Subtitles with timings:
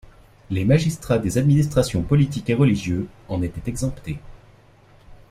[0.49, 4.17] Les magistrats des administrations politiques et religieuses en étaient exemptés.